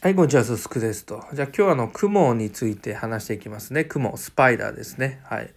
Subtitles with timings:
[0.00, 1.24] はい、こんにちは、すすくですと。
[1.32, 3.84] じゃあ今日はあの雲について話していきますね。
[3.84, 5.20] 雲、スパイダーですね。
[5.24, 5.52] はい。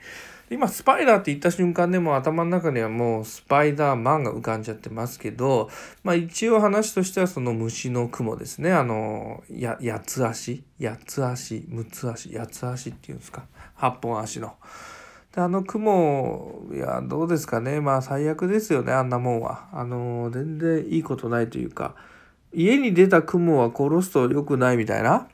[0.50, 5.70] 今、スパイダーって言った瞬間でも頭の中にはもうスパイダーマンが浮かんじゃってますけど、
[6.04, 8.72] まあ一応話としてはその虫の雲ですね。
[8.72, 10.64] あの、や、八つ足？
[10.82, 12.36] 八つ足六つ足？
[12.36, 13.44] 八つ足っていうんですか？
[13.76, 14.56] 八本足の。
[15.36, 17.80] で、あの雲、いや、どうですかね。
[17.80, 19.70] まあ最悪ですよね、あんなもんは。
[19.72, 21.94] あの、全然いいことないというか、
[22.54, 25.28] 家に出た雲は殺すと良くないみたいな？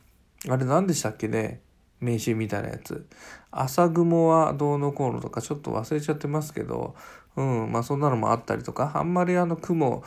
[0.50, 1.62] あれ何でしたっけね？
[2.00, 3.08] 迷信みたいなやつ。
[3.50, 6.96] 朝雲はどうのこうのとかちょっと忘れちゃってますけど、
[7.36, 10.04] うん、まあそんなのもあったりとか、あんまりあの雲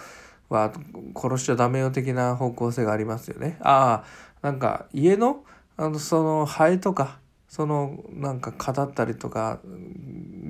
[0.49, 0.73] は
[1.17, 3.59] 殺しちゃダメよ的な方向性がありますよね。
[3.61, 4.05] ああ、
[4.43, 5.45] なんか家の、
[5.77, 7.19] あの、そのハエとか、
[7.49, 9.61] そのなんか蚊だったりとか、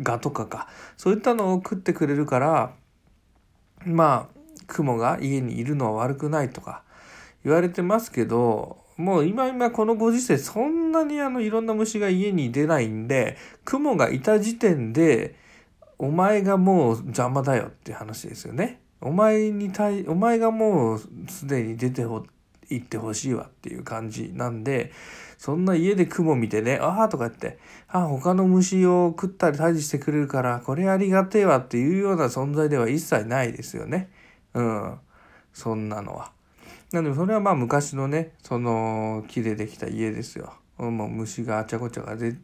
[0.02, 2.72] ガとかか、そういったのを食ってくれるから、
[3.84, 4.39] まあ、
[4.70, 6.82] 雲が家にいるのは悪くないとか
[7.44, 15.34] 言われてますけどもう今今このご時世そんなにあのいろんな虫が家に出ないんで雲がいた時点で
[15.98, 18.80] お前がもう邪魔だよって話ですよね。
[19.02, 22.24] お前に対お前がもうすでに出てほ
[22.68, 24.92] 行ってほしいわっていう感じなんで
[25.38, 34.10] そんな家で雲見てね「ああ」とか言って「ああ他の虫を食ったり退治してくれるからこれありがてえわ」っていうような存在では一切ないですよね。
[34.54, 34.98] うん。
[35.52, 36.32] そんなのは。
[36.92, 40.54] なので、それはまあ昔のね、その木でできた家ですよ。
[40.78, 42.34] もう虫があちゃこちゃがで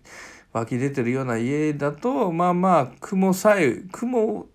[0.53, 4.47] 湧き出てるような家だと、まあまあ、雲さえ、雲、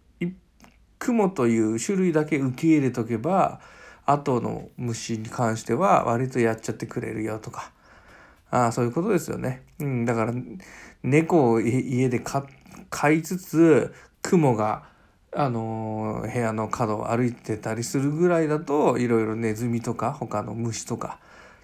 [1.00, 3.60] 雲という種類だけ受け入れとけば、
[4.06, 7.72] 後の虫に関しては割とやっちゃってくれるよとか。
[8.50, 9.64] ああ、そういうことですよね。
[9.80, 10.34] うん、だから、
[11.04, 12.20] 猫を家で
[12.90, 14.84] 飼いつつ、雲が
[15.34, 21.20] あの部屋の角を歩いてたりするぐらいだといろいろネズミとか他の虫とか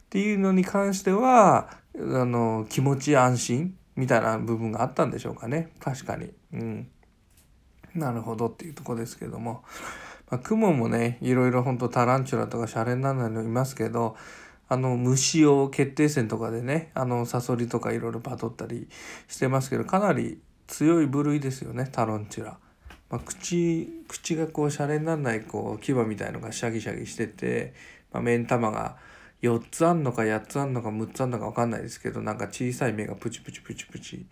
[0.05, 6.29] っていうのに関してはあの気持ち安心みたいな部分があったんでしょうかね確かに。
[6.53, 6.87] うん、
[7.95, 9.63] なるほどっていうとこですけども、
[10.29, 14.15] まあ、雲もねいろいろほんとタランチュラとかシャレにならないのいますけど
[14.69, 18.87] あの虫を決定戦とかでねあのサソリとかいろいろバトったり
[19.27, 22.57] してますけどかなり強い部類ですよねタロンチュラ。
[23.09, 27.73] まあ、口口がこうシャレにならないこう牙みたいのがシャギシャギしてて、
[28.11, 28.97] まあ、目ん玉が
[29.41, 34.25] 4つあんのか8つあんのか6つあんのか分かんないですけどなんか小さい目がプチプチプチプチ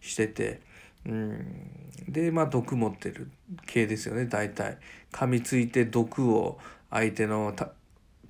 [0.00, 0.60] してて
[1.06, 1.92] うん。
[2.08, 3.30] でまあ毒持ってる
[3.66, 4.78] 系ですよね大体。
[5.12, 6.58] 噛みついて毒を
[6.90, 7.54] 相手の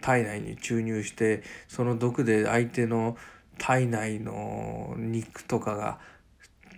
[0.00, 3.16] 体内に注入してその毒で相手の
[3.58, 5.98] 体内の肉とかが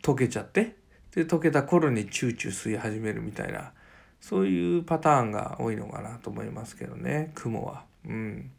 [0.02, 0.76] 溶けちゃって
[1.18, 3.72] で溶けた頃にチューチュー吸い始めるみたいな
[4.20, 7.82] そういうパターンが多いのかなと思いますけどね雲は。
[8.06, 8.50] うん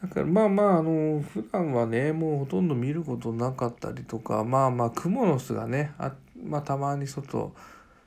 [0.00, 7.54] だからまあまああの普段はねもうほとんど見ることなかったりとかまあまあクモの巣がねあ、まあ、たまに外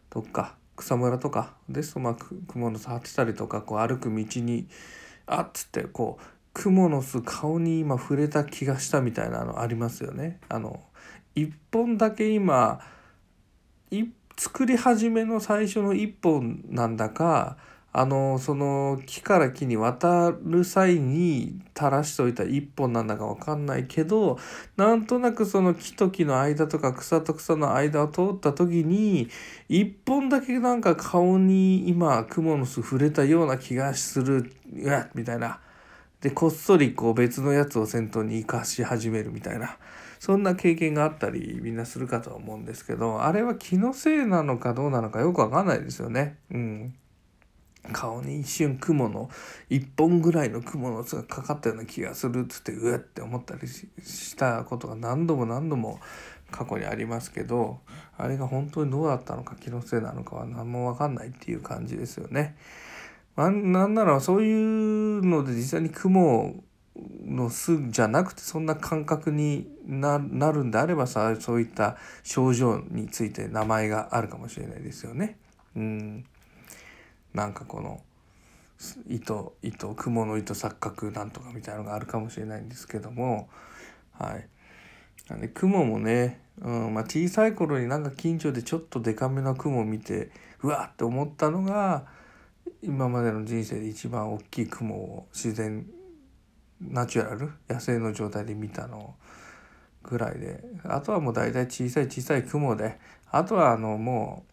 [0.09, 4.67] とか草むらとかですとまあクモの巣張ってたりとかこう歩く道に
[5.27, 6.23] あっつってこう
[6.53, 10.39] クモの巣顔に今触れた気がしたみたいなのありますよね。
[10.49, 10.79] あの
[11.35, 12.79] 一本だけ今
[14.37, 17.57] 作り始めの最初の一本なんだか
[17.91, 24.37] あのその木から木に渡る際に垂らしといた一本なんだか分かんないけど
[24.77, 29.27] なんとなくその木と木の間とか草と草の間を通った時に
[29.67, 35.59] 一本だけなんか顔に今蜘蛛の巣触れたような気がするうわみたいな。
[36.21, 39.77] でこっそりこう別のやつを先頭に生かし始めるみたいな
[40.19, 46.37] そんな経験があったりみんなするかと思うんですけどあれは気のせいなのかどうなのかよくわかんないですよね。
[46.51, 46.95] うん
[47.93, 49.29] 顔に一瞬雲の
[49.69, 55.99] 一本ぐらいの雲の巣がかかったような気がするっつってうわって思ったりしたことが何度も何度も
[56.51, 57.79] 過去にありますけど
[58.17, 62.57] あれが本当にどうだったのか気のせいなのかは何も分かんないっていう感じですよね。
[63.35, 66.61] まなんならそういうので実際に雲
[67.25, 75.37] の巣じゃなくてそんな感覚になるんであればさそういった症状について名前があるかもしれないですよね。
[75.75, 76.25] うん、
[77.33, 78.01] なんかこの
[79.07, 83.49] 糸糸雲の糸錯覚なんとかみたいなのがあるかもしれないんですけども。
[84.13, 84.47] はい。
[85.29, 90.31] なんで雲もね、うんまあ、小さい頃になんか近所でちょっとデカめの雲を見て
[90.61, 92.05] うわって思ったのが
[92.81, 95.85] 今までの人生で一番大きい雲を自然
[96.81, 97.51] ナチュラル？
[97.69, 99.15] 野生の状態で見たの？
[100.03, 100.63] ぐらいで。
[100.83, 102.99] あとはもう大体小さい小さい雲で。
[103.31, 104.45] あとはあのも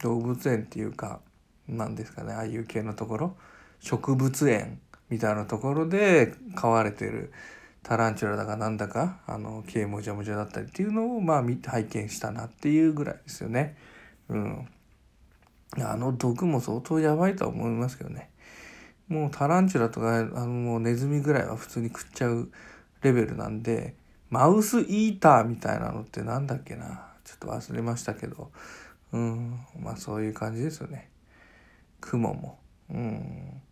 [0.00, 1.20] う動物園っていうか
[1.68, 2.32] 何ですかね？
[2.32, 3.36] ああいう系のところ？
[3.80, 4.80] 植物園
[5.10, 7.32] みたいなところで飼われてる。
[7.82, 9.20] タランチュラだかなんだか？
[9.26, 13.76] あの毛もじゃもじゃだったりっていうのをまあ見拝見したなっていうぐらいですよね。
[14.28, 14.68] うん、
[15.78, 18.30] あの毒も相当やばいとは思いますけどね。
[19.08, 22.50] もうタランチュラとかあのもうネズミぐらいは普通に食っちゃう
[23.02, 23.94] レベルなんで
[24.30, 27.06] マウスイーターみたいなのってなんだっけな。
[27.24, 28.50] ちょっと忘れましたけど。
[29.12, 29.58] うん。
[29.78, 31.08] まあそういう感じですよね。
[32.00, 32.58] クモも。
[32.90, 33.62] うん。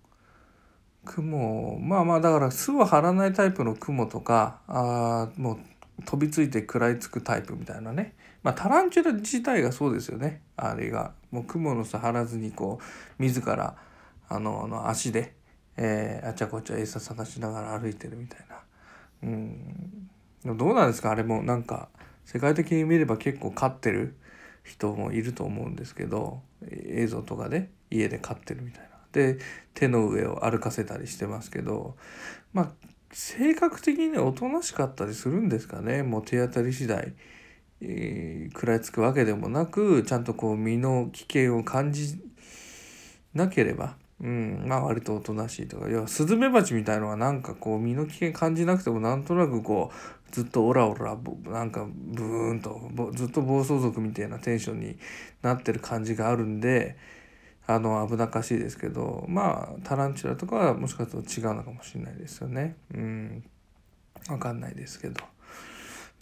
[1.04, 5.58] 雲まあまあだから巣を張らないタイプの雲とかあも
[5.98, 8.14] う飛びついて食らいつくタイプみたいなね。
[8.42, 10.40] まあタランチュラ自体がそうですよね。
[10.56, 11.12] あれが。
[11.30, 13.76] もう雲の巣張らずにこう自ら
[14.28, 15.34] あのあの足で、
[15.76, 18.56] えー、あちゃこちゃ餌探しながら歩いてるみたいな。
[19.24, 20.10] うん。
[20.56, 21.10] どうなんですか？
[21.10, 21.88] あれもなんか
[22.24, 24.16] 世界的に見れば結構飼ってる
[24.62, 28.88] 人もいると思うんですけど映像とかで家で飼ってるみたいな。
[29.12, 29.38] で
[29.74, 31.96] 手の上を歩かせたりしてますけど
[32.52, 32.70] まあ
[33.12, 36.02] 性格的におとなしかったりするんですかね。
[36.02, 37.14] もう手当たり次第、
[37.80, 42.20] えー、食らいつくわけでもなくちゃんとこう身の危険を感じ
[43.34, 54.96] なければうん、まあ割とおとなしいとか要はスズメバチみたいのはなんかこう身の危険感じなくてもなんとなくこうずっとオラオラなんかブーンとずっと暴走族みたいなテンションに
[55.42, 56.96] なってる感じがあるんで
[57.66, 62.76] あの危なっかしいですけどまあタランチュラとかはもしかすると違うのかもしれないですよね。
[62.94, 63.44] うん
[64.26, 65.20] 分かんないですけど。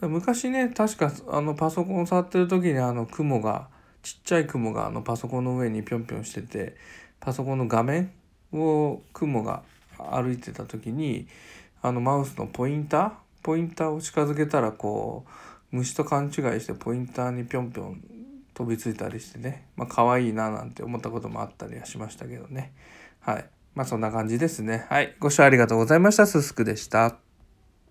[0.08, 3.69] 昔ね確かあのパソコンを触ってる時にあの雲が
[4.02, 6.76] ちっちゃい雲があのパソコンの上にぴょんぴょんしてて
[7.22, 8.12] パソコンの画面
[8.52, 9.62] を雲が
[9.96, 11.28] 歩いてた時に
[11.80, 13.12] あのマウスのポインター？
[13.42, 15.24] ポインターを近づけたらこ
[15.72, 18.02] う虫と勘違いしてポインターにぴょんぴょん
[18.54, 19.69] 飛びついたりしてね。
[19.76, 22.72] まあ可愛いななんて思ったこともあったりはしましたけどね。
[23.20, 23.46] はい。
[23.75, 24.86] まあそんな感じですね。
[24.90, 25.16] はい。
[25.18, 26.26] ご視聴ありがとうございました。
[26.26, 27.16] すすくでした。